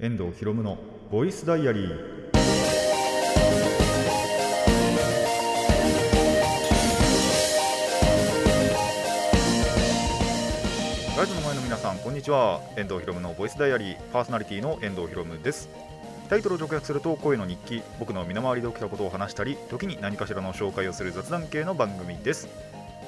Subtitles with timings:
[0.00, 0.78] 遠藤博夢の
[1.10, 1.90] ボイスダイアリー。
[11.16, 12.60] ラジオの前の皆さんこんにちは。
[12.76, 14.00] 遠藤博夢のボイスダイアリー。
[14.12, 15.68] パーソナリティの遠藤博夢です。
[16.28, 17.82] タイトルを直訳すると声の日記。
[17.98, 22.46] 僕の身の回りで起きたことを話したり時に何かしらの紹介をする雑談系の番組です。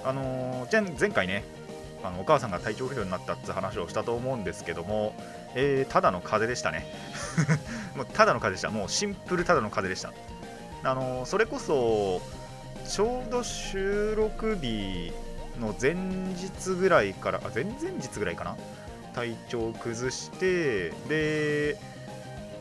[0.02, 1.44] あのー前前回ね
[2.02, 5.14] あのお母さんが体調不良になったって話をしたと思うんですけども、
[5.54, 6.86] えーただの風でしたね。
[7.96, 8.70] もうただの風でした。
[8.70, 10.12] もうシンプルただの風でした。
[10.82, 12.22] あのそれこそ
[12.86, 15.12] ちょうど収録日
[15.60, 18.56] の前日ぐらいからあ前々日ぐらいかな？
[19.14, 21.76] 体調を崩してで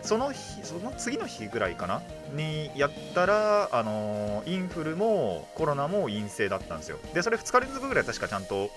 [0.01, 2.01] その日その次の日ぐらいかな？
[2.33, 6.99] にやったら、あのインフルもコロナも陰性だったんですよ。
[7.13, 8.69] でそれ2日連続ぐらい確かちゃんと,、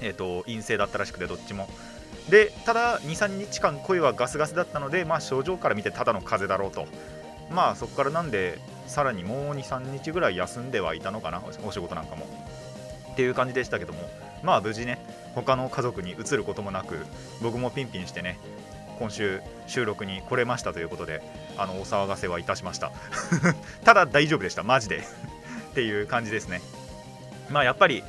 [0.00, 1.68] えー、と陰性だったらしくてどっちも。
[2.28, 6.86] でただ23日間声はガスガスだったので、まあ、症状から見てただの風邪だろうと。
[7.50, 8.58] まあそこからなんで
[8.88, 11.40] さらにもう23日ぐらい休んではいたのかな？
[11.64, 12.26] お仕事なんかも。
[13.12, 14.08] っていう感じでしたけども。
[14.42, 14.98] まあ無事ね
[15.34, 17.06] 他の家族に移ることもなく
[17.42, 18.38] 僕もピンピンしてね
[18.98, 21.22] 今週収録に来れましたということで
[21.58, 22.92] あのお騒がせはいたしました。
[23.84, 24.62] ただ大丈夫でした。
[24.62, 25.02] マジで。
[25.70, 26.62] っていう感じですね。
[27.50, 28.02] まあやっぱり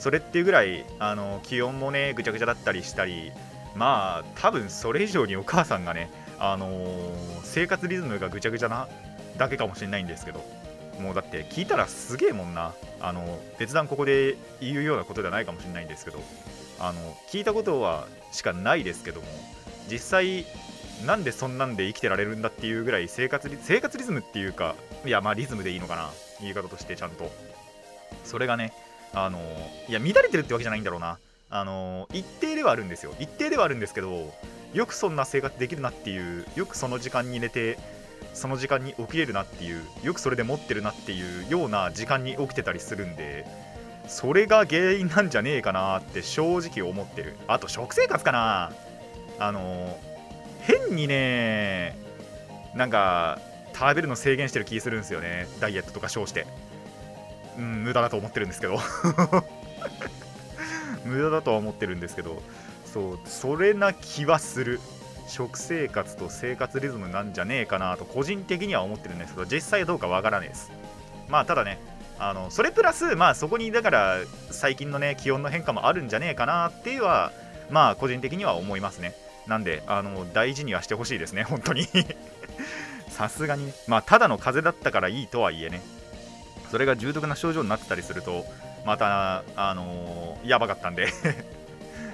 [0.00, 3.32] それっていうぐらいあの気温もねぐちゃぐちゃだったりしたり
[3.74, 8.88] まあ多分それ以上にお母さんがねあのー生活リズムがぐちゃぐちゃな
[9.36, 10.44] だけかもしれないんですけど
[10.98, 12.72] もうだって聞いたらすげえもんな。
[13.00, 16.22] あの別段ここで言うようなことではないかもしれないんですけど
[16.80, 19.26] あの聞いたことはしかないですけども
[19.90, 20.46] 実際
[21.04, 27.30] なんでそんなんで生きてられるんだっていうぐらい生活リ生活リズムっていうかいやまあリズムでいいのかな言い方としてちゃんと。
[28.24, 28.72] それがね
[29.12, 29.38] あの
[29.88, 31.18] いや乱れてるってわけじゃないんだろうな。
[31.50, 32.24] あの一
[32.64, 33.14] はあるんですよ。
[33.18, 34.34] 一定ではあるんですけど
[34.72, 37.78] よくそんな生活できるなっていうよくその時間に寝て
[38.32, 43.46] その時間に起きれるなっていうよくそれで持ってるなっていうような時間に起きてたりするんで
[44.08, 47.36] それが原因なんじゃねえかなって正直思ってる。
[47.46, 48.72] あと食生活かな。
[49.38, 49.98] あの
[50.60, 51.96] 変にね
[52.74, 53.38] なんか
[53.72, 55.46] 食べるの制限してる気するんですよね。
[55.60, 56.46] ダイエットとか称して。
[57.56, 58.78] うん無駄だと思ってるんですけど。
[61.04, 62.42] 無駄だとは思ってるんですけど
[62.84, 64.80] そうそれな気はする。
[65.26, 70.70] 食生活と生活リズムなんじゃねえかなと個人的には思ってるんですけど実際どうかわからないです。
[71.28, 71.80] まあただね
[72.18, 74.18] あのそれプラスまあそこにだから
[74.50, 77.32] 最近のね気温の変化もあるんじゃねえかなっていうのは
[77.70, 79.14] まあ個人的には思いますね。
[79.46, 81.88] なんであの大事にはしてほしいですね本当に。
[83.08, 83.66] さすがに。
[83.66, 85.80] ねまあただの風邪だったからいいとはいえね。
[86.70, 88.44] それが重篤な症状になってたりすると
[88.84, 91.08] またあのやばかったんで。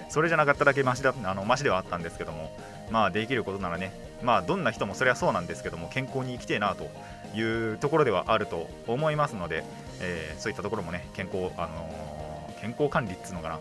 [0.09, 2.51] それじゃなかっただけマシだあのマシではあったんですけども。
[2.91, 3.93] まあできることならね。
[4.23, 6.91] まあどんな人もそれはそうなんですけども健康に生きてえなと
[7.35, 9.65] いうところではあると思いますので、
[10.01, 13.59] えーそういったところもね健康あのー健康管理っつうのかな。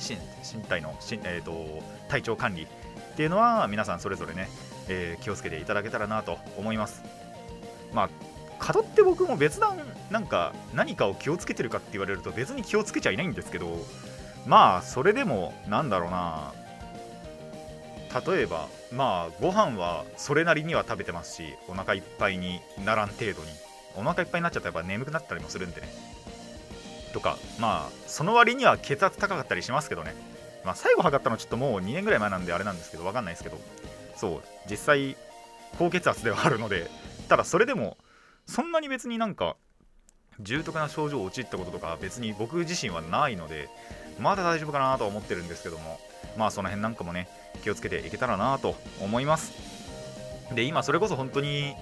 [0.00, 2.66] 身身体のし、えー、と体調管理っ
[3.16, 4.48] ていうのは皆さんそれぞれね、
[4.88, 7.02] えー気をつけていただけたらなと思います。
[7.92, 8.10] まあ
[8.58, 9.76] 角って僕も別段
[10.10, 13.84] なんか何かを気をつけてるかって言われると別に気をつけちゃいないんですけど
[14.46, 16.52] まあそれでもなんだろうな。
[18.26, 23.48] 例えばまあご飯はそれなりには食べてますしお腹いっぱいにならん程度に。
[23.96, 25.88] お腹いっぱいになっちゃったらやっぱ眠くなったりもするんでね。
[27.12, 30.14] とかまあその割には血圧高かったりしますけどね。
[30.64, 33.58] まあ最後測ったのちょっともう2年ぐらい前なんであれなんですけどわかんないですけど。
[34.16, 35.16] そう実際
[35.78, 36.88] 高血圧ではあるので
[37.28, 37.96] ただそれでも
[38.46, 39.56] そんなに別になんか
[40.40, 43.68] 重篤な症状を陥ったこととか別に僕自身はないので
[44.18, 45.98] まだ大丈夫かなとは思ってるんですけども
[46.36, 47.28] まあその辺なんかもね
[47.62, 49.52] 気をつけていけたらなと思います。
[50.54, 51.74] で今それこそ本当に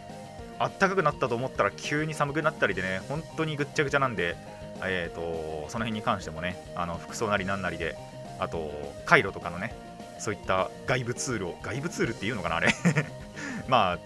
[0.58, 4.36] あったかくなったと思ったら急に寒くなったりでね本当にぐっちゃぐちゃなんで
[4.84, 7.96] えー、とその辺に関してもねあの服装なりなんなりで
[8.38, 8.70] あと
[9.04, 9.74] 回路とかのね
[10.18, 12.68] そういった外部ツールを外部ツールっていうのかなあれ。
[13.68, 13.98] まあ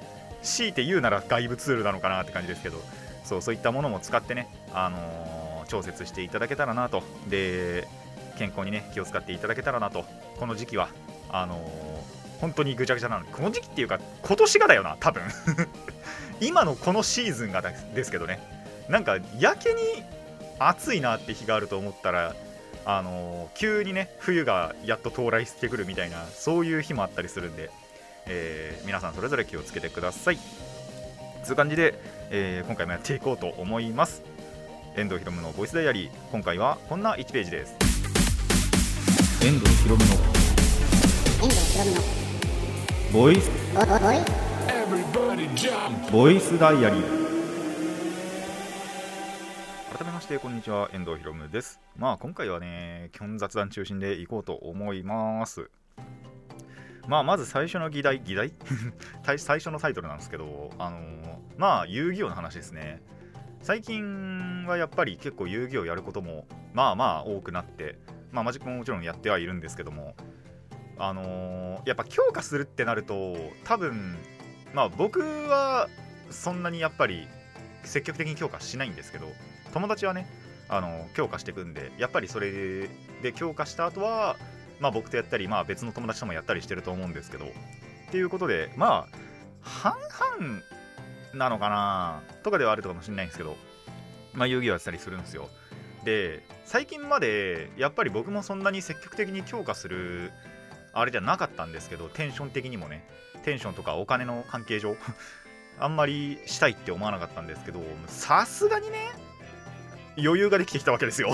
[0.42, 2.80] 強いて言うなら外部ツールなのかなって感じですけど
[3.26, 7.02] そうそういったものも使ってね、あのー調節していただけたらなと。
[7.28, 7.88] で
[8.38, 10.04] 健康にね気を使っていただけたらなと。
[10.38, 10.88] この時期は
[11.28, 13.26] あのー本当にぐちゃぐちゃなの。
[13.26, 15.22] この時期っていうか今年がだよな多分。
[16.40, 18.38] 今のこのシーズンがですけどね。
[18.88, 19.80] なんかやけに
[20.60, 22.36] 暑いなって日があると思ったら
[22.84, 27.70] あのー急にね冬がやっと到来してくるみたいなそういう日もあったりするんで、
[28.26, 30.38] え皆さんそれぞれ気をつけてください。
[31.44, 31.94] という感じで、
[32.30, 34.22] えー今回もやっていこうと思います。
[34.96, 36.10] 遠藤ひろむのボイスダイアリー。
[36.32, 37.74] 今回はこんな1ページです。
[39.44, 40.12] 遠藤ひろむの。
[40.14, 40.18] 遠
[41.48, 42.00] 藤ひろむの。
[43.12, 43.50] ボイス。
[46.10, 47.26] ボイスダイアリー。
[49.96, 50.90] 改めましてこんにちは。
[50.92, 51.80] 遠藤ひろむです。
[51.96, 55.70] まあ今回はね基本雑談中心でいこうと思います
[57.08, 58.52] まあまず最初の議題議題？
[59.38, 63.00] 最初のタイトルなんですけどあのー、まあ遊戯王の話ですね。
[63.62, 67.98] 最近はやっぱり結構遊戯王やることもまあまあ多くなって
[68.30, 70.14] まあマジックももちろんやってはいるんですけども
[70.98, 74.16] あのー、やっぱ強化するってなると多分
[74.72, 75.88] まあ僕は
[76.30, 77.26] そんなにやっぱり
[77.82, 79.26] 積極的に強化しないんですけど
[79.72, 80.28] 友達はね
[80.68, 82.88] あの強化していくんでやっぱりそれ
[83.22, 84.36] で強化した後は
[84.80, 87.48] まあ僕とやったりまあ別の友達ともやったりしてると思うんですけどっ
[88.10, 89.16] ていうことでまあ
[89.62, 90.62] 半々
[91.34, 93.56] なのかなとかではあるかもしれないんですけど
[94.34, 95.48] まあ遊戯をやってたりするんですよ。
[96.04, 100.30] で最近までやっぱり僕もそんなに積極的に強化する
[100.92, 103.04] あれじゃなかったんですけどテンション的にもね
[103.44, 104.96] テンションとかお金の関係上
[105.78, 109.10] あんまりしたいって思わなかったんですけどさすがにね
[110.16, 111.32] 余裕ができてきたわけですよ。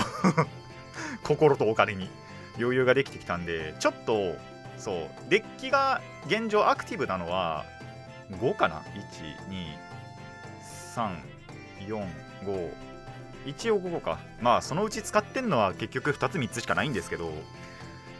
[1.23, 2.09] 心とお金に。
[2.57, 4.35] 余裕ができてきたんでちょっと
[4.77, 7.65] そうデッキが現状アクティブなのは
[8.31, 8.83] 5かな
[11.85, 12.71] ？12345
[13.45, 14.19] 一応5個か。
[14.41, 17.31] まあそのうち使ってんのは結局2つ3つしかないんですけど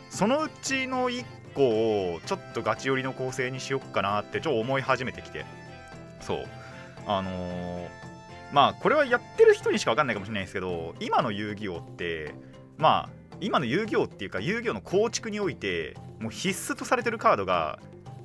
[0.10, 5.46] そのうちの1個をちょっとガチ寄りの構成にしよっかなってちょっと思い始めてきて。
[6.20, 6.46] そう。
[7.06, 7.88] あのー、
[8.54, 12.34] まあこれはやってる人にしか分かんないかもしれないですけど今の遊戯王って
[12.78, 17.80] まあ今の遊戯王っていうか遊戯王の構築においてもう必須とされてるカードが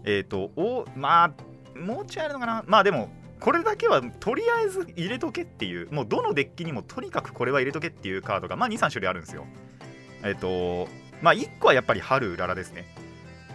[0.05, 2.65] えっ、ー、とおまあもうちょいあるのかな。
[2.67, 3.11] まあでも
[3.41, 9.47] これだけはとりあえず入れとけっていうもうどのデッキにもとにかくこれは入れとけっていうカードがまあ23種類あるんですよ。
[10.23, 10.91] えっ、ー、と
[11.23, 12.87] まあ1個はやっぱり春うららですね。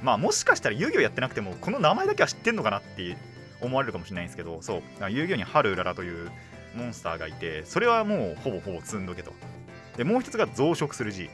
[0.02, 3.18] まあもしかしたら遊戯王やってなくてもこの名前だけは知ってんのかなって
[3.62, 4.82] 思われるかもしれないんですけどそう。
[5.10, 6.32] 遊戯王に春うららという
[6.76, 9.34] モンスターがいてそれはもうほぼほぼ積んどけと。
[9.98, 11.30] でもう一つが増殖する G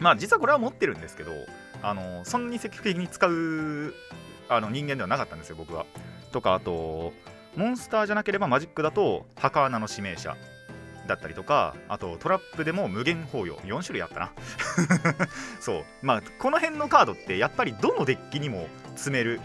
[0.00, 1.32] まあ実はこれは持ってるんですけど
[1.82, 3.94] あのそんなに積極的に使う
[4.48, 5.86] あの人間ではなかったんですよ僕は。
[6.32, 7.12] とかあと
[7.56, 10.36] モンスターじゃなければマジックだと墓穴の指名者
[11.06, 13.56] だったりとかあとトラップでも無限包容。
[13.58, 14.32] 4種類あったな。
[15.60, 15.84] そう。
[16.02, 19.40] まあこの辺のカードってやっぱりどのデッキにも積める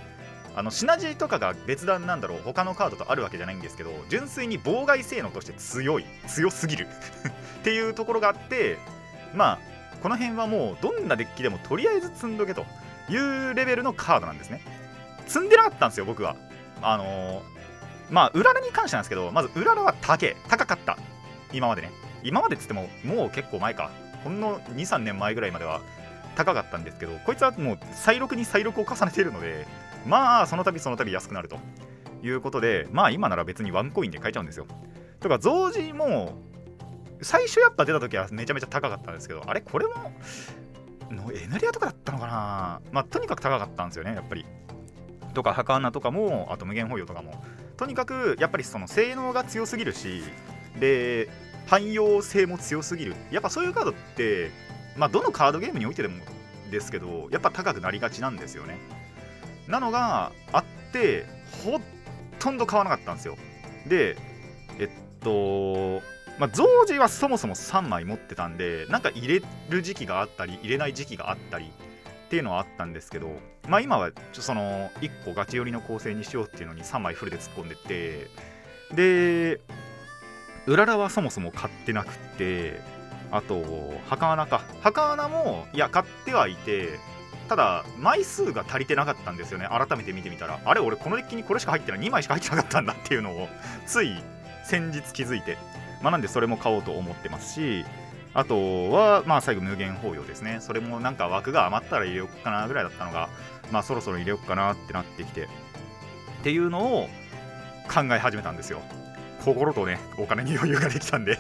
[0.56, 6.88] あのシナジーとかが別段なんだろう他のカードとあるわけじゃないんですけど純粋に妨害性能として強い強すぎる。
[7.60, 8.78] っていうところがあって
[9.34, 9.60] まあ
[10.04, 12.66] この辺はもうどんなデッキでもとりあえず積んどけと
[13.10, 14.62] いうレベルのカードなんですね。
[15.28, 16.36] 積んでなかったんですよ僕は。
[16.82, 17.42] あのー、
[18.12, 20.98] まあうららに関してなんですけどまずうららは高高かった。
[21.54, 21.90] 今までね。
[22.22, 23.92] 今までっつってももう結構前か。
[24.26, 25.80] ほんの23年前ぐらいまでは
[26.36, 29.68] 高かったんですけどこいつはもう再録に再録を重ねているので
[30.06, 31.58] まあその度その度安くなると
[32.24, 34.66] いうことでまあ今なら別にワンコインで買えちゃうんですよ。
[35.20, 36.34] とか増字も
[37.24, 39.94] 最初やっぱ出た時はめちゃめちゃ高かったんですけどあれこれも
[41.10, 42.82] のエナリアとかだったのかな？
[42.92, 44.46] まあとにかく高かったんですよねやっぱり。
[45.34, 47.44] とか墓穴とかもあと無限保養とかも。
[47.78, 50.24] とにかくやっぱりその性能が強すぎるし
[50.80, 51.28] で
[51.68, 53.16] 汎用性も強すぎる。
[53.32, 54.52] やっぱそういうカードって
[54.96, 56.24] まあどのカードゲームにおいてでも
[56.72, 58.78] ですけどやっぱ高くなりがちなんですよね。
[59.68, 61.26] なのがあって
[61.64, 61.80] ほ
[62.40, 63.38] とんど買わなかったんですよ。
[63.88, 64.18] で
[64.80, 64.90] えっ
[65.20, 66.02] と
[66.40, 73.30] まあ、増字はそもそも3枚持ってたんでなんか入れる時期があったり入れない時期があったりっていうのはあったんですけど
[73.68, 78.28] まあ今はその1個ガチ寄りの構成にしようっていうのに3枚フルで突っ込んでって
[78.96, 79.62] で
[80.66, 82.82] うららはそもそも買ってなくて
[83.34, 83.64] あと
[84.08, 84.62] 墓穴か。
[84.82, 87.00] 墓穴もいや買ってはいて
[87.50, 89.68] ただ枚数が足りてなかったんですよね。
[89.68, 90.60] 改めて見てみたら。
[90.64, 92.00] あれ俺このデッキにこれしか入ってない。
[92.00, 93.50] 2枚しか入ってなかったんだっていうのを
[93.88, 94.16] つい
[94.64, 95.58] 先日気づいて。
[96.04, 97.86] まあなんでそれも買おうと思ってますし
[98.34, 100.58] あとはまあ最後無限包容ですね。
[100.60, 103.30] それもなんか枠が余ったら入れようかなぐらいだったのが
[103.72, 105.48] まあそろそろ入れようかなってなってきてっ
[106.44, 107.08] ていうのを
[107.88, 108.82] 考え始めたんですよ。
[109.46, 111.38] 心とねお金に余裕ができたんで。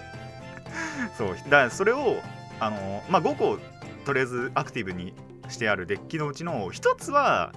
[1.18, 2.18] そうだからそれを
[2.60, 3.60] あのまあ5個
[4.06, 5.14] とりあえずアクティブに
[5.50, 7.54] してあるデッキのうちの1つは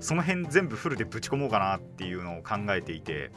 [0.00, 3.30] その辺全部フルでぶち込もうかなっていうのを考えていて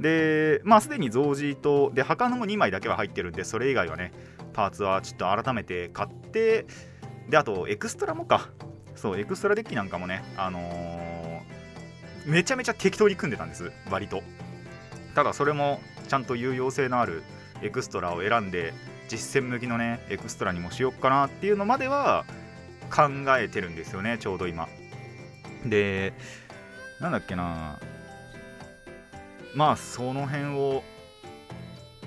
[0.00, 4.12] でまあすでに増字とで墓のも2枚だけは入ってるんでそれ以外はね
[4.52, 6.66] パーツはちょっと改めて買って
[7.28, 8.50] であとエクストラもか。
[8.96, 14.22] そうエクストラデッキなんかもねあのー、めちゃめちゃ適当に組んでたんです割と。
[15.14, 17.22] ただそれもちゃんと有用性のある
[17.62, 18.72] エクストラを選んで
[19.08, 22.24] 実践向きのねエクストラにもしよっかなっていうのまでは
[22.90, 24.68] 考えてるんですよねちょうど今。
[25.66, 26.14] で
[27.00, 27.78] なんだっけな。
[29.54, 30.82] まあその辺を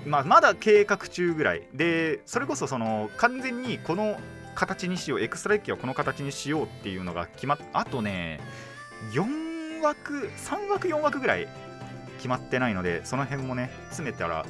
[0.06, 1.62] まあ、まだ計画中ぐらい。
[1.74, 4.18] でそれこそその完全にこの
[4.54, 8.40] 形にしようエクストラデッキはこの形にしようっていうのが決まっあとね
[9.12, 11.48] 4枠3枠4枠ぐらい
[12.16, 14.44] 決まってないのでその辺もね詰めたら、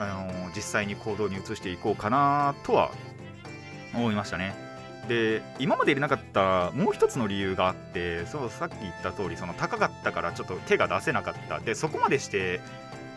[0.00, 2.90] あのー、実際に行動に移していこうかなとは
[3.94, 4.67] 思いましたね。
[5.08, 11.58] で今まで入れなかったもう一つの理由があってそうさっき言った通りその高かったからちょっと手が出せなかった。
[11.60, 12.60] でそこまでして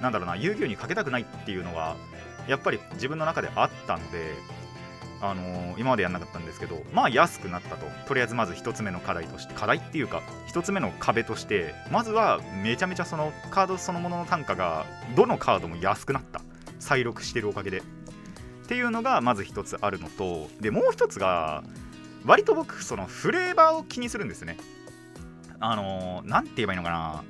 [0.02, 1.96] なんだろうな遊戯王にかけたくないっていうのが
[2.48, 4.34] やっぱり自分の中であったので
[5.22, 7.86] あのー、今までやんなかったんですけどまあ安くなったと。
[8.08, 16.42] とりあえずまず1つ目の課題として課題っていうか1つ目の壁としてまずはめちゃめちゃそのカードそのものの単価がどのカードも安くなった。
[16.80, 18.01] 再録してるおかげで。
[18.72, 21.62] っていうのがまず1つあるのとでもう1つが
[22.26, 24.56] 割と僕そのフレーバーを気にするんですね
[25.60, 27.24] あの何、ー、て言えばいいのかな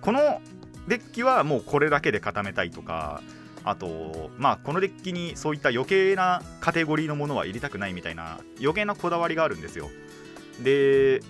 [0.00, 0.42] この
[0.88, 3.22] デッキはもうこれだけで固めたいとか
[3.62, 9.90] あと、まあ、このデッキにそういった余計なカテゴリーのものは入れたくないみたいな余計なこだわりがあるんですよ。
[10.60, 11.20] で、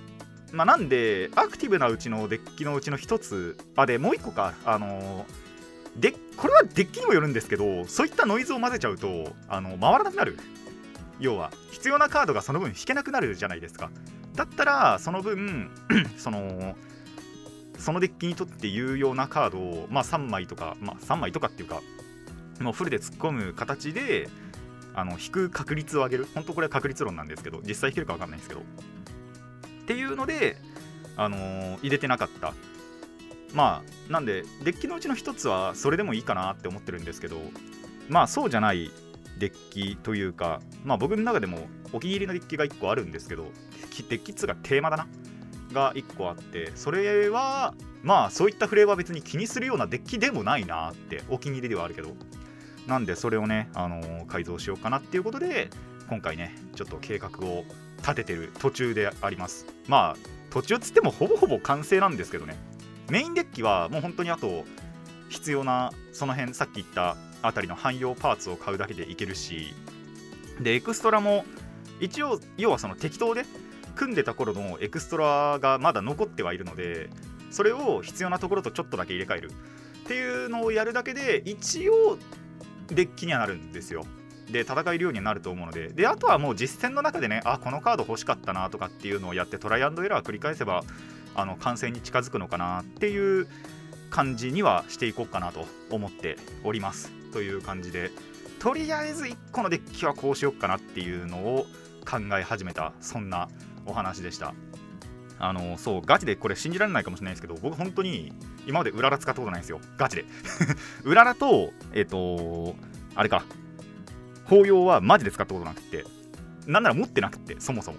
[0.53, 5.27] まあ、なんで、アクティブなうちのデッキのうちの1つ、あ、で、もう1個か、あの
[5.97, 10.39] で、これはデッキにもよるんですけど、そういったノイズを混ぜちゃうと、あの回らなくなる。
[11.19, 13.91] 要は、必要なカードがその分引けなくなるじゃないですか。
[14.35, 15.71] だったら、その分、
[16.17, 16.77] その、
[17.79, 21.83] そのデッキにとって有用なカードを、まあ、3枚とか、まあ、3枚とかっていうか、
[22.61, 24.29] もうフルで突っ込む形で
[24.95, 28.65] あの引く確率を上げる本当これは確率論なんですけど実際引けるか分かんないんですけどっ
[29.87, 30.57] ていうので、
[31.17, 32.55] あのー、入れてなかった
[33.55, 37.37] まあなんでデッキのうちの1つはそれでもいいかなって思ってるんですけど
[38.09, 38.91] まあそうじゃない
[39.39, 43.45] デッキというかまあ僕の中でもお気に入りのデッキが1個あるんですけど
[44.09, 45.07] デッキ2がテーマだな
[45.73, 52.11] が1個あってそれはまあそういったフレーバー別に気にするようなデッキでもないなってお気に入りではあるけど
[52.87, 55.71] なんでそれをね、あのー、改造しようかなっていうことで
[56.09, 57.65] 今回ねちょっと計画を
[57.99, 59.67] 立ててる途中であります。
[59.87, 62.57] まあ途中つってもほぼほぼ完成なんですけどね。
[63.11, 64.65] メインデッキはもう本当にあと
[65.29, 69.75] 必要なその辺さっき言ったあたりの汎用パーツを買うだけでいけるし
[70.61, 71.45] でエクストラも
[72.01, 73.45] 一応要はその適当で
[73.95, 77.11] 組んでた頃のエクストラがまだ残ってはいるので
[77.51, 79.51] それを必要なところとちょっとだけ入れ替える。
[79.51, 82.19] っていうのをやるだけで一応
[82.89, 84.05] デッキにはなるんですよ。
[84.51, 85.89] で戦えるようになると思うので。
[85.89, 90.85] であとはもう実戦の中でねあこのカード欲しかったなとかっていうのをやってトライアンドエラー繰り返せば
[91.35, 93.49] あの完成に近づくのかなっていう
[94.11, 97.11] 感じにはしていこうかなと思っております。
[97.33, 98.11] という感じで
[98.59, 101.67] とりあえず1個のデッキはこうしよっかなっていうのを
[102.05, 103.49] 考え始めたそんな
[103.87, 104.55] お話でした。
[105.43, 108.31] あのそうガチでこれ信じられないかもしれないですけど僕本当に
[108.67, 109.81] 今までうらら使ったことないんですよ。
[109.97, 110.27] ガチで。
[111.05, 112.77] うららとえっ、ー、と
[113.15, 113.45] あれか。
[114.45, 116.05] 法要はマジで使ったことなくて
[116.67, 117.99] なんなら持ってなくてそもそも。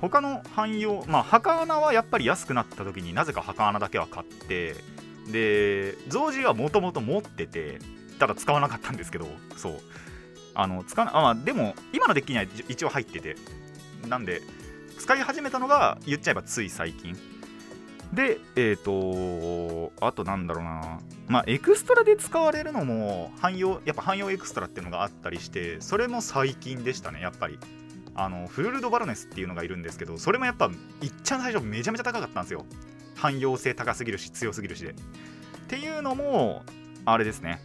[0.00, 4.76] 他の汎用まあ墓穴はやっぱり安くなった時になぜか墓穴だけは買って
[5.30, 7.78] で増字はもともと持ってて
[8.18, 9.26] ただ使わなかったんですけど
[9.56, 9.72] そう。
[10.54, 13.36] あの使わあ、まあ、でも今のデッキには一応入ってて
[14.08, 14.42] なんで
[14.98, 17.16] 使い始めたのが言っちゃえばつい最近。
[18.12, 20.98] でえっ、ー、とあとなんだろうな。
[21.28, 27.58] まあエクストラで使われるのも汎用やっぱ汎用エクストラっていうのがあったりしてそれも最近でしたねやっぱり。
[28.20, 30.68] あのフルルドバロネスっていうのがいるんですけどそれもやっぱ
[31.00, 32.66] いっちゃん最初めちゃめちゃ高かったんですよ。
[33.14, 34.90] 汎用性高すぎるし強すぎるしで。
[34.90, 34.94] っ
[35.68, 36.64] ていうのも
[37.04, 37.60] あれですね。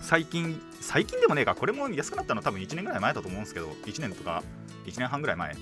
[0.00, 1.54] 最近最近でもねえか。
[1.54, 4.42] これも安くなったの多分1年ぐらい前だと思うんですけど1年とか
[4.86, 5.54] 1年半ぐらい前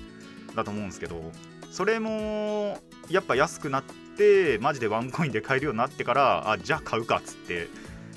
[0.55, 1.21] だと思うんですけど
[1.69, 3.83] それもやっぱ安くなっ
[4.17, 7.67] てマジでワンコインで買えるようになってからあじゃあ買うかっつって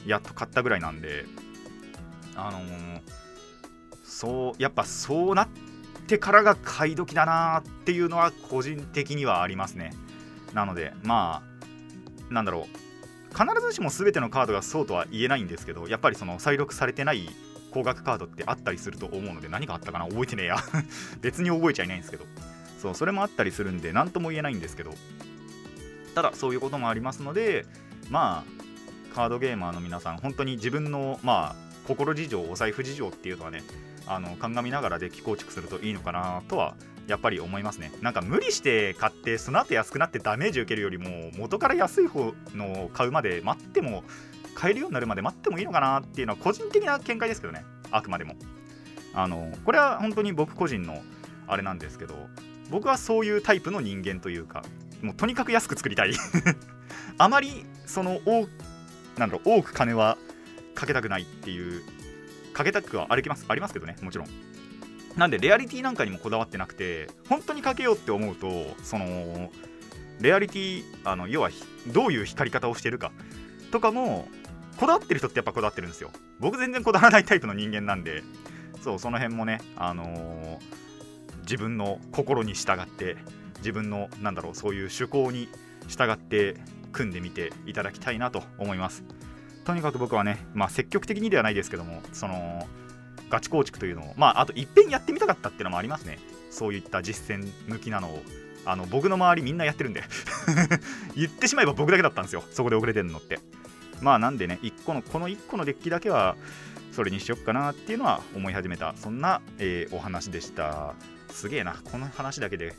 [0.07, 1.25] やっと買ったぐらいなんで
[2.37, 3.01] あのー、
[4.05, 5.70] そうやっぱそうなって
[6.19, 9.93] からが買い時だなっていうのは個人的にはありますね。
[10.55, 11.43] なのでま
[12.31, 12.81] あなんだろう。
[13.33, 17.31] 必ずしも全てのカードがそうとは言えないんですけどやっぱりその再録されてない
[17.71, 20.57] 高額カードってあったりすると思うので何があったかな覚えてねえや。
[21.23, 22.25] 別に覚えちゃいないんですけど。
[22.81, 24.95] そうそれもあったりするんで何とも言えないんですけど。
[26.15, 27.67] ただそういうこともありますので
[28.11, 33.63] まあカードゲーマーの皆さん本当に自分のまあ心事情お財布事情っていうのはね
[34.11, 36.75] あの鑑みながらデッキ構築するといいのかなとは
[37.07, 37.93] やっぱり思いますね。
[38.03, 44.03] なんか無理して買ってその後安くなってダメージ受けるよりも元から安い方の買うまで待っても
[44.57, 47.65] 買えるようになるまで待ってもいいのかなっていうのは個人的な見解ですけどね。
[47.93, 48.35] あくまでも。
[49.15, 51.03] あのこれは本当に僕個人の
[51.47, 52.15] あれなんですけど
[52.69, 54.65] 僕はそういうタイプの人間というか
[55.03, 56.15] もうとにかく安く作りたい。
[57.17, 58.49] あまりその多
[59.19, 60.19] なんだろう多く金は
[60.75, 61.83] かけたくないっていう
[62.61, 64.29] かけたくはありますありますけどねもちろん。
[65.17, 68.49] なんでレアリティなんかにもこだわってなくて本当にかけようって思うと
[68.83, 69.51] その
[70.21, 71.51] レアリティあの要は
[71.89, 73.11] どういう光り方をしてるか
[73.73, 74.29] とかも
[74.77, 76.11] こだわってる人ってやっぱこだわってるんですよ。
[76.39, 78.23] 僕全然こだわらないタイプの人間なんで。
[78.83, 80.59] そうその辺もねあのー、
[81.43, 83.19] 自分の心に従って
[83.59, 85.49] 自分のなんだろうそういう趣向に
[85.87, 86.57] 従って
[86.93, 89.05] 組んでみていただきたいなと思います。
[89.65, 92.67] とにかく僕はね、まあ、積極的にではないですけどもその
[93.29, 96.19] ガチ構築というのをまああといっぺんやってみたかったっていうのもありますね。
[96.51, 98.23] そういった実践向きなのを。
[98.67, 100.03] あの僕の周りみんなやってるんで。
[101.17, 102.45] 言ってしまえば僕だけだったんですよ。
[102.51, 103.39] そこで遅れてるのって。
[104.03, 106.37] まあなんでね1個のこの1個のデッキだけは
[106.93, 108.95] それにしよっかなっていうのは思い始めた。
[108.97, 110.95] そんな、えー、お話でした。
[111.31, 111.77] すげえな。
[111.85, 112.75] この話だけで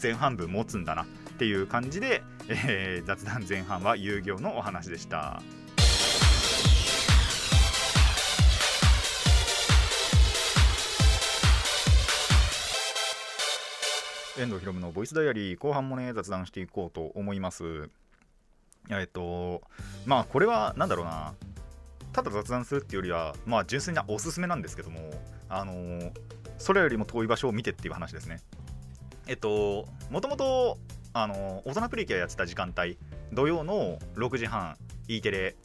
[0.00, 1.06] 前半部持つんだなっ
[1.38, 5.42] ていう感じで、えー、雑談前半は遊戯王のお話でした。
[14.38, 17.90] 遠藤ひろむのボイスダイアリー後半もね雑談していこうと思います。
[18.88, 19.62] えっと
[20.06, 21.34] まあこれは何だろうな。
[22.12, 25.00] ただ雑談するっていうよりはまあ純粋なおすすめなんですけども
[25.48, 26.12] あの、
[26.56, 28.40] それよりも遠い場所を見てっていう話ですね。
[29.26, 30.78] えっともともと
[31.12, 32.96] あの大人プリキュアやってた時間帯
[33.32, 34.76] 土曜の6時半
[35.08, 35.56] E テレ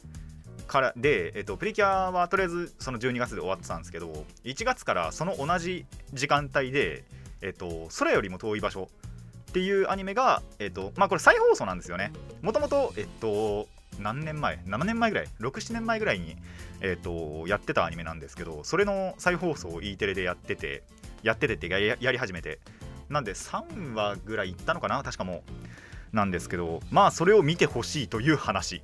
[0.66, 4.10] からで、えっと、プリキュアはとりあえずその12月で終わってたんですけど
[4.44, 7.04] 1月からその同じ時間帯で
[7.44, 8.88] えっと、空よりも遠い場所
[9.50, 12.10] っていうアニメが、えっと、まあこれ再放送なんですよね。
[12.42, 13.68] もともと、えっと、
[14.00, 16.36] 何年前 ?7 年前ぐらい ?6、7年前ぐらいに、
[16.80, 20.82] えっと、やってたアニメなんですけど、それの再放送を E テレでやってて、
[21.22, 22.58] やっててってややり始めて、
[23.08, 25.44] なんで3話ぐらいいったのかな確かも
[26.12, 26.16] う。
[26.16, 28.82] なんですけど、まあそれを見てほしいという話。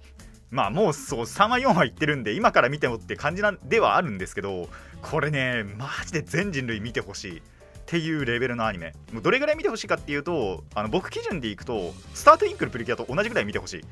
[0.50, 4.68] まあもうそう3話4話いってるんで今から見てもって感じなではあるんですけど
[5.00, 7.42] これねマジで全人類見てほしい
[7.90, 8.94] っていうレベルのアニメ。
[9.12, 13.84] もうどれぐらい見てほしいかっていうとあの僕基準でいくとスタートインクルプリキュアと同じぐらい見てほしい。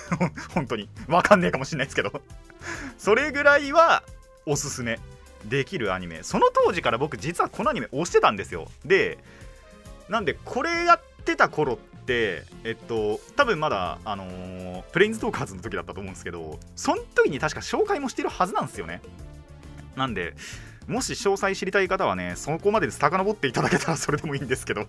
[0.52, 0.90] 本当に。
[1.08, 2.20] わかんねえかもしんないですけど。
[2.98, 4.02] それぐらいは
[4.44, 5.00] おすすめ。
[5.46, 6.22] できるアニメ。
[6.22, 8.68] その当時から僕実はこのアニメ推してたんですよ。
[8.84, 9.16] で
[10.10, 19.00] なんでこれやってた頃ってえっと多分まだあのー、プレインズトーカーズの時だったと思うんですけどその時に確か紹介もしてるはずなんですよね。
[19.96, 20.34] なんで
[20.86, 24.86] もし詳細知りたい方はね、そこまで遡っていただけたらそれでもいいんですけど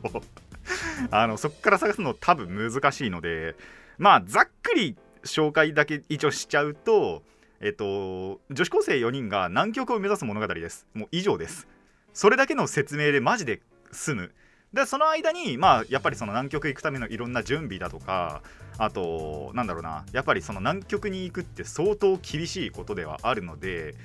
[1.09, 3.55] あの、そこから探すの多分難しいので、
[3.97, 7.23] まあ、ざっくり紹介だけ一応しちゃうと、
[7.59, 10.85] えっと、女子高生4人が南極を目指す物語です。
[10.93, 11.67] もう以上です。
[12.13, 14.31] それだけの説明でマジで済む。
[14.73, 18.43] で、その間に、まあ、やっぱりその南極行くためのいろんな準備だとか、
[18.77, 23.95] あと、なんだろうな、やっぱりその南極に行くって相当厳しいことではあるので、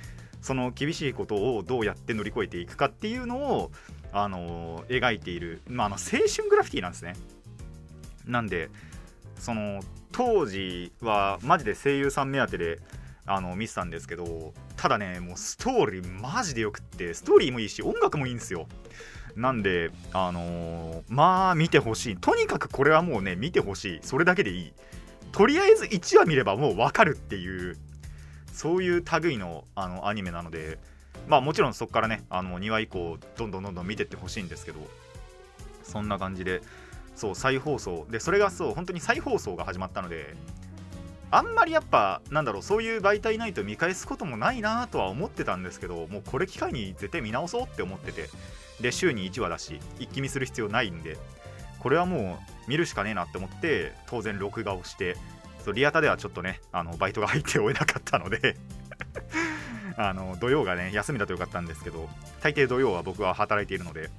[0.43, 3.71] その厳しいことをどうやって乗り越えていくかっていうのを、
[4.11, 7.15] あの描いている、まあ、あの青春グラフィティなんですね。
[8.27, 8.69] なんで
[9.39, 12.79] その当時はマジで声優さん目当てで
[13.25, 18.67] あの見てたんですけどただねもうストーリーマジでよくってストーリーもいいし音楽もいいんですよ。
[19.35, 22.17] なんであのー、まあ見てほしい。
[22.17, 23.99] とにかくこれはもうね見てほしい。
[24.03, 24.73] それだけでいい。
[25.31, 27.77] とりあえず1話見ればもう分かるっていう
[28.53, 30.77] そういう類のあのアニメなので
[31.27, 34.79] まあもちろんそこからねあの2話以降どんどんどんどん見てってほしいんですけど
[35.83, 36.61] そんな感じで
[37.15, 38.07] そう再放送。
[38.09, 40.35] でそれがそう本当に再放送が始まったので
[41.29, 48.29] あんまりやっぱなんだろうそういう媒体ないと見返すこともないなとは思ってたんですけどもうこれ機会に絶対見直そうって思ってて
[48.81, 51.17] で週に1話だし一気見する必要ないんで
[51.79, 55.17] これはもう見るしかねえなって思って当然録画をして
[55.63, 58.57] そうリアタではちょっとねあのバイトが入って追えなかったので
[59.95, 62.09] あの土曜がね休みだとよかったんですけど
[62.41, 64.09] 大抵土曜は僕は働いているので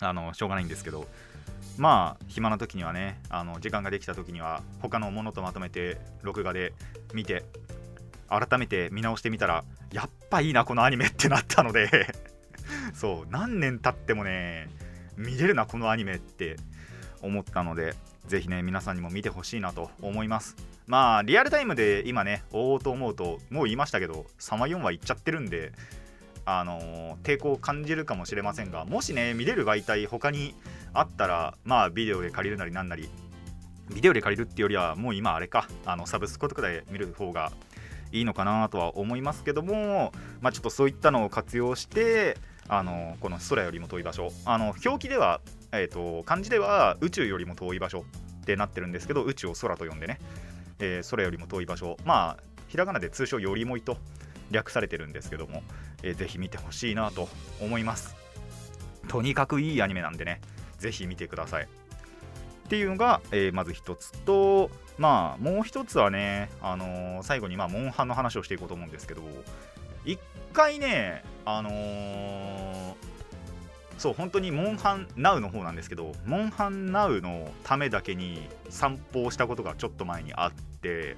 [0.00, 1.06] あのしょうがないんですけど
[1.78, 6.72] まあ暇な時にはねあの時間ができた時には他のものとまとめて録画で
[7.12, 7.44] 見て
[8.28, 12.12] 改めて見直してみたらやっぱいいなこのアニメってなったので
[12.94, 14.68] そう何年経ってもね
[15.16, 16.56] 見れるなこのアニメって
[17.22, 17.94] 思ったので
[18.26, 20.56] ぜひね皆さんにも見てほしいなと思います。
[20.86, 25.72] まあリアルタイムで今ね追おうと思うともう言いましたけど3話4話いっちゃってるんで
[26.46, 30.54] あのー、抵抗を感じるかもしれませんがもしね見れる媒体他に
[30.92, 33.08] あったらまあビデオで借りるなりなんなり
[33.94, 37.52] ビデオで借りるってよりはもう今あれかあのサブスクとかで見る方が
[38.12, 42.36] いいのかなとは思いますけどもまあちょっとそういったのを活用して
[42.68, 45.40] あのこの空よりも遠い場所あの表記では
[45.78, 48.04] えーと、漢字では宇宙よりも遠い場所
[48.42, 50.18] ってなってるんですけど宇宙を空と呼んでね、
[50.78, 51.96] えー、空よりも遠い場所。
[52.04, 53.96] まあひらがなで通称よりもいと
[54.50, 55.62] 略されてるんですけども、
[56.02, 57.28] えー、ぜひ見てほしいなと
[57.60, 58.16] 思います。
[59.08, 60.40] とにかくいいアニメなんでね
[60.78, 61.64] ぜひ見てください。
[61.64, 69.22] っていうのが、えー、まず一つとまあもう一つはね、あのー、最後にまあモンハンの話をしていこうと思うんですけど
[70.04, 70.18] 一
[70.52, 72.94] 回ねあのー、
[73.98, 81.16] そう本当にモンハンナウの方なんですけどモンハンナウのためだけに散歩をしたことがちょっと前にあって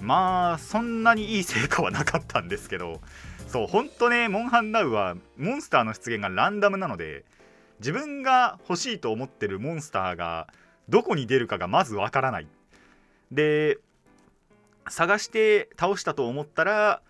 [0.00, 3.00] まあそんなにいい成果はなかったんですけど
[3.48, 7.24] そう本当ねモンハンナウはモンスターの出現がランダムなので
[7.78, 10.48] 自分が欲しいと思ってるモンスターが
[10.88, 12.46] どこに出るかがまずわからない。
[13.32, 13.78] で
[14.88, 17.02] 探して倒したと思ったら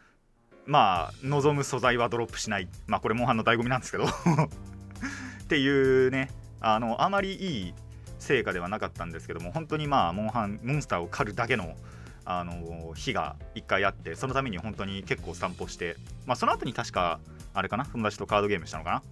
[0.67, 2.69] まあ望む素材はドロップしない。
[2.87, 4.05] まあこれモンハンの醍醐味なんですけど。
[5.43, 6.31] っていうね。
[6.61, 7.75] あのあまりいい
[8.19, 11.77] 成果ではなかったんですけども本当にまあモンハンモンスターを狩るだけの
[12.25, 15.97] あの日が1回あってそのために本当に結構散歩して。
[16.25, 17.21] まあその後に確か
[17.55, 17.85] あれかな？
[17.87, 19.03] 友達とカードゲームしたのかな？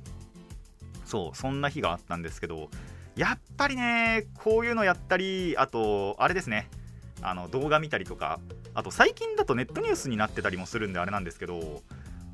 [1.05, 2.71] そうそんな日があったんですけど
[3.15, 6.69] やっぱりねこういうのやったりあとあれですね。
[7.25, 8.39] あの動画見たりとか
[8.75, 11.83] あと最近だとネットニュースになってたりもするんであれなんですけど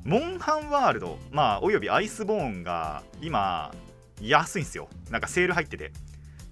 [0.03, 3.71] モンハンワールドまあおよびアイスボーンが今
[4.21, 4.87] 安いんですよ。
[5.09, 5.91] なんかセール入ってて。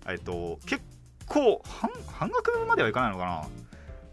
[0.08, 0.82] えっと結
[1.28, 1.62] 構
[2.08, 3.48] 半額まではいかないのかな。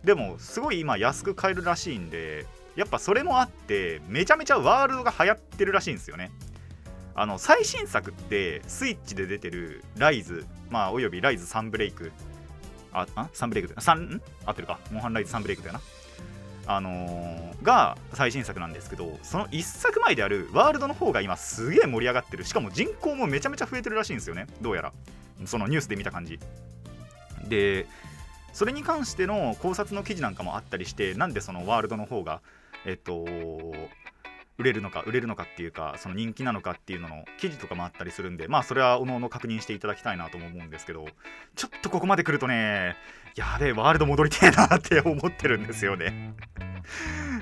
[0.05, 6.31] でもすごい今安く買えるらしいんでやっぱそれもあってめちゃめちゃワールドが流行ってるらしいんですよね。
[7.15, 12.13] あの最新作ってスイッチで出てるライズまあおよびライズサンブレイク
[12.97, 14.79] ああサンブレイクだ3合ってるか。
[14.91, 15.81] モンハンライズサンブレイクだよな。
[16.69, 22.45] あのー、が最新作なんですけどその1作前であるワールドの方が今すげえ盛り上がってる。
[22.45, 24.47] しかも人口もめちゃめちゃ増えてるらしいんですよね。
[24.61, 24.93] どうやら。
[25.45, 26.41] そのニュースで見た感じ。
[27.47, 27.87] で
[28.53, 32.41] それに関しての考察の記事なんかもあったりしてなんでそのワールドの方が
[32.87, 33.27] えっと
[34.59, 41.07] 売れるのか売れるのかっていうかその人気なのかっていうのの記事とかもあったりするんでまあそれはおのおの確認していただきたいなとも思うんですけど
[41.55, 42.97] ちょっとここまで来るとね
[43.37, 46.35] やべえワールド戻りてえなって思ってるんですよね。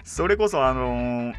[0.02, 1.34] それこそあのー、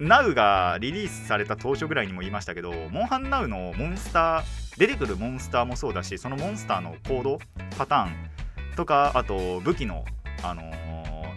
[0.00, 4.44] NOW がリリースされた当初ぐらいにも言いましたけどモンハン NOW のモンスター
[4.78, 7.38] 出てくるモンスターもそうだしそのモンスターの行動
[7.76, 10.04] パターンとかあと武器の
[10.42, 10.62] あの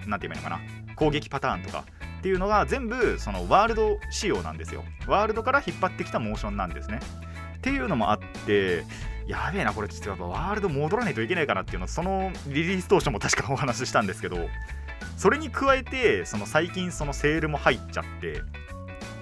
[0.06, 0.60] 何、ー、て言えばいいのかな
[0.96, 1.84] 攻撃パターンとか
[2.22, 4.84] っていうのが全部そのワールド仕様なんですよ。
[5.08, 7.00] ワールドから引っ張ってきたモーションなんですね。
[7.58, 8.84] っていうのもあって
[9.26, 14.38] やべえなこれちょっとやっぱワールド戻らないといけないかなっていうのそのリリース当初も確かお話ししたんですけど
[15.18, 18.42] それに加えてその最近そのセールも入っちゃって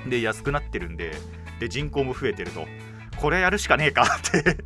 [0.10, 1.14] で安くなってるんで
[1.62, 2.66] で人口も増えてると
[3.18, 4.58] これやるしかねえかって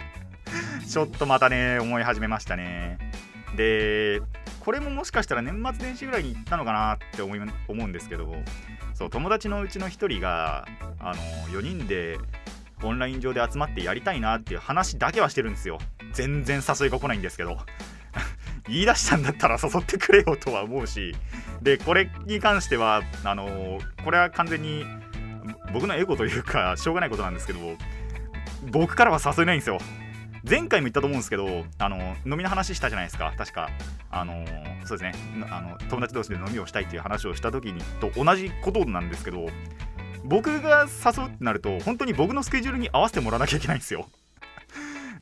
[0.88, 2.98] ちょっとまたね思い始めましたね。
[3.56, 4.22] で
[4.60, 8.34] これももしかしたら年末年始ぐらいに行ったのかなって思い思うんですけど
[8.94, 10.66] そう友達のうちの1人が
[11.00, 11.22] あの
[11.60, 12.18] 4人で
[12.84, 15.80] オンライン上で集まってやりたいなっていう話だけはしてるんですよ。
[16.14, 17.58] 全然誘いが来ないんですけど。
[18.68, 21.16] 言い出したんだったら誘ってくれよとは思うし。
[21.62, 24.86] でこれに関してはあのこれは完全に
[25.74, 27.60] 僕のエゴというかしょうがないことなんですけど
[28.70, 29.80] 僕からは誘えないんですよ。
[30.48, 33.34] 前回も言ったと思うんですけどあの飲みの話したじゃないですか。
[33.38, 33.70] 確か
[34.12, 34.46] あの
[34.86, 35.48] そうですね。
[35.50, 39.48] あの友達同士で飲みをしたいっていう話をした時にと同じことなんですけど
[40.26, 44.10] 僕が誘うってなると本当に僕のスケジュールに合わせてもらわなきゃいけないんですよ。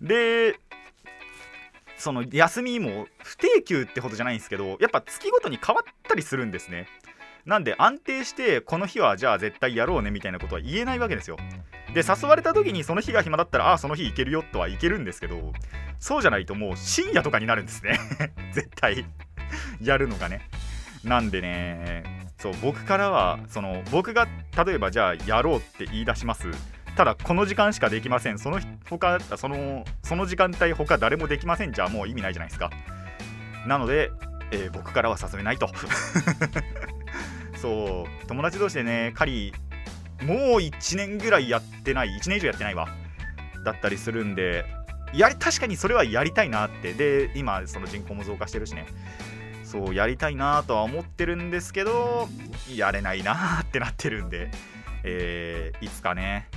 [0.01, 0.55] で
[1.97, 6.87] その休みも不定休ってほどじゃないんですけどやっぱ月ごとに変わったりするんですね。
[7.45, 11.37] なんで安定してこの日はじゃあ絶対やろうねみたいなことは言えないわけですよ。
[11.93, 15.51] で誘われた時にその日が暇だったらああその日行けるよとは行けるんですけど
[15.99, 17.99] そうじゃないともう深夜とかになるんですね。
[18.53, 19.05] 絶対。
[19.81, 20.47] やるのがね。
[21.03, 22.03] なんでね。
[22.37, 24.27] そう僕からはその僕が
[24.65, 26.47] 例えばじゃあやろうって言い出します。
[26.95, 28.39] ただこの時間しかできません。
[28.39, 31.71] その他そのその時間帯他誰もできません。
[31.71, 32.71] じゃあもう意味ないじゃないですか。
[33.67, 34.11] なので、
[34.51, 35.69] えー、僕からは誘えないと。
[37.61, 42.87] そう友達同士でね狩りもう1年ぐらいやってない1年以上やってないわ。
[43.63, 44.65] だったりするんで
[45.13, 46.93] やり確かにそれはやりたいなって。
[46.93, 48.85] で今その人口も増加してるしね。
[49.63, 52.27] そうやりたいなとは思ってるんですけど
[52.75, 54.51] やれないなってなってるんで、
[55.05, 56.49] えー、いつかね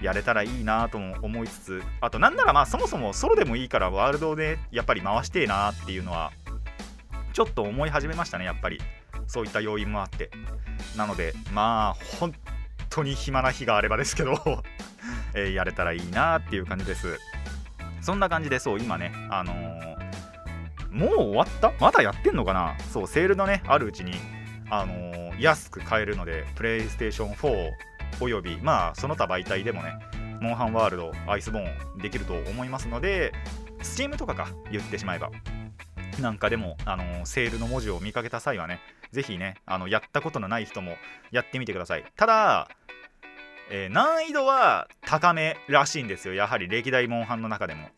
[0.00, 1.82] やれたらいいなとも思いつつ。
[2.00, 6.32] あとなんならまあそもそもソロでもいいからワールドでやっぱり回してえなっていうのは
[7.32, 8.80] ちょっと思い始めましたねやっぱり。
[9.26, 10.30] そういった要因もあって。
[10.96, 12.34] なのでまあ本
[12.90, 14.34] 当に暇な日があればですけど
[15.34, 17.18] えー、やれたらいいなっていう感じです。
[18.00, 19.94] そんな感じでそう今ねあのー
[20.90, 21.72] もう終わった？
[21.80, 22.76] まだやってんのかな？
[22.92, 24.12] そうセールのねあるうちに
[24.70, 27.70] あのー、安く買えるのでプレイステーション4
[28.20, 29.92] およびまあその他媒体でもね
[30.40, 33.32] モンハンワールドアイスボーンできると思いますので
[33.80, 35.30] Steam とかか言ってしまえば。
[36.20, 38.80] なんかでも、あのー、セールの文字を見かけた際はね
[39.12, 40.96] ぜひねあのやったことのない人も
[41.30, 42.04] やってみてください。
[42.16, 42.68] ただ
[43.70, 46.34] えー、難易度は高めらしいんですよ。
[46.34, 47.88] やはり歴代モンハンの中でも。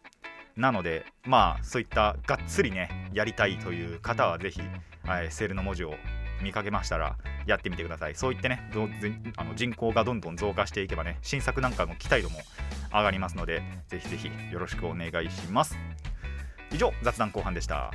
[0.56, 4.60] なのでまあそういったがっつりねやりたいという方はぜひ、
[5.04, 5.94] はい、セールの文字を
[6.42, 8.14] 見かけましたらやってみてください。
[8.14, 8.70] そういってね
[9.36, 12.38] あの人口がどんどん増加していけばね新作なんかの期待度も
[12.92, 15.76] 上がりますのでぜひぜひよろしくお願いします。
[16.72, 17.92] 以上雑談後半でした。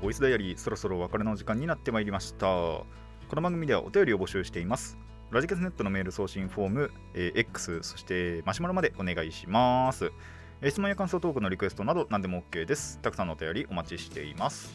[0.00, 2.46] ボイスダイアリーそろそろお別れの時間になってまいりました。
[2.46, 2.86] こ
[3.34, 4.98] の番組ではお便りを募集しています。
[5.32, 10.12] ラジカセネットのメール送信フォーム、えー、X そしてマシュマロまでお願いします。
[10.60, 12.98] え質問や感想トークのリクエストなど何でも OK です。
[13.00, 14.74] たくさんのお便りお待ちしています。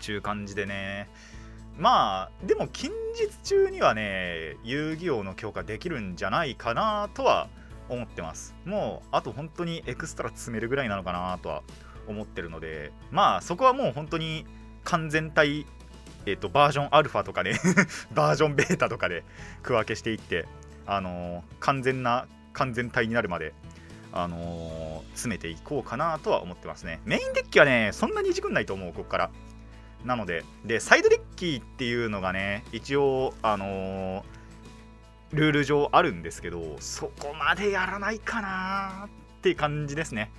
[0.00, 1.08] ちゅう感じでね。
[1.78, 7.48] まあでも近日中にはね遊戯王の強化できるんじゃないかなとは
[7.88, 8.56] 思ってます。
[8.64, 11.62] もうあと本当にエクストラ詰めるぐらいなのかなとは
[12.08, 12.90] 思ってるので。
[13.12, 14.44] まあそこはもう本当に
[14.82, 15.66] 完全体
[16.26, 17.54] え、ー、とバージョンアルファとかで
[18.12, 19.24] バージョンベータとかで
[19.62, 20.46] 区分けしていって
[20.86, 23.54] あのー、完全な完全体になるまで
[24.12, 27.00] あのー、詰めていこうかなとは思ってますね。
[27.04, 29.30] メインデッキはねそんなにいじくんないと思うここから。
[30.04, 34.24] なのででサイドデッキっていうのがね一応あの
[35.32, 40.30] ルール上あるんですけどそこまでやらないかなって感じですね。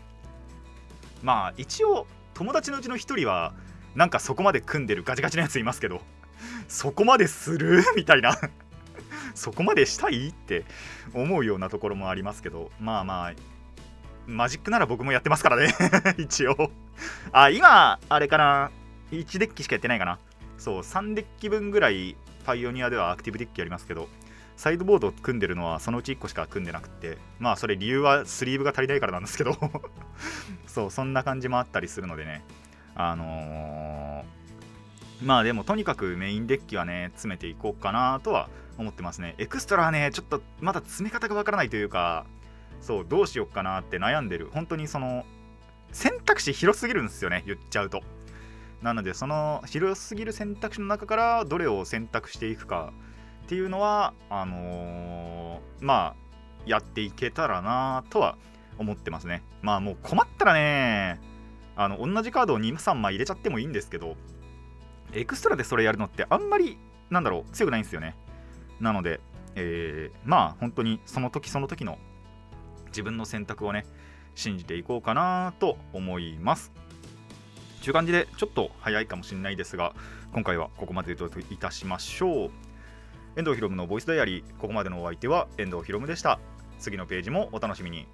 [1.22, 3.54] まあ一応友達のうちの1人は
[3.96, 6.02] なんかそこまで組んでるガチガチなやついますけど
[6.68, 7.84] そこまでする？
[7.96, 8.36] みたいな。
[9.36, 10.30] そこまでしたい？
[10.30, 10.64] って
[11.14, 13.34] 思うようなところもありますけどまあまあ
[14.28, 15.74] マジックなら僕もやってますからね。
[16.18, 16.72] 一応。
[17.32, 18.72] あ今あれかな
[19.12, 20.20] ？1デッキしかやってないかな？
[20.58, 24.08] そう3デッキ分ぐらいパイオニアではアクティブデッキやりますけど
[24.56, 29.58] サイドボード組んでるのはそのうち1個しか組んでなくてまあそれ理由はスリーブが足りないからなんですけど。
[30.68, 32.44] そうそんな感じもあったりするのでね。
[32.96, 34.24] あのー、
[35.26, 39.36] まあでもとにかくメインデッキはね詰めていこうかなとは思ってますね。
[39.38, 42.26] エクストラはねちょっとまだ詰め方がわからないというか
[42.82, 44.50] そうどうしようかなって悩んでる。
[44.54, 45.26] 本当にその
[45.92, 48.02] 選択肢広すぎるんですよね言っちゃうと。
[48.82, 52.92] なのでその広すぎる選択肢の中からどれを選択していくか
[53.46, 56.16] っていうのはあのー、まあ
[56.66, 58.38] やっていけたらなとは
[58.78, 59.44] 思ってますね。
[59.62, 61.22] まあもう困ったらね
[61.76, 64.16] あの同じカードを23枚入れちゃってもいいんですけど
[65.14, 66.78] エクストラでそれやるのってあんまり
[67.10, 68.16] なんだろう強くないんですよね。
[68.80, 69.20] なので、
[69.56, 71.98] えー、まあ本当にその時その時の
[72.88, 73.86] 自分の選択をね
[74.36, 76.72] 信じていこうかなと思います。
[77.84, 79.94] という感じでちょっと早いかもしれないですが
[80.34, 82.52] 今回はここまでといたしましょう。
[83.36, 86.40] 遠藤ひろむのボイスダイアリーここまでのお相手は遠藤ひろむでした。
[86.80, 88.08] 次のページもお楽しみに。